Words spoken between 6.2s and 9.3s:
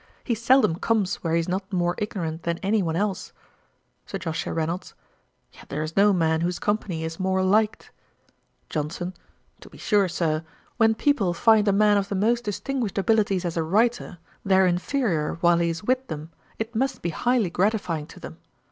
whose company is more liked.' JOHNSON.